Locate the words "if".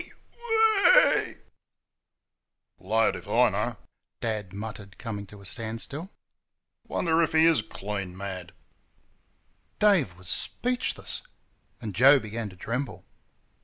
3.15-3.27, 7.21-7.33